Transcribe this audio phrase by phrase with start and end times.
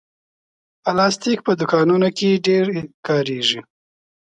[0.83, 2.65] پلاستيک په دوکانونو کې ډېر
[3.07, 3.59] کارېږي.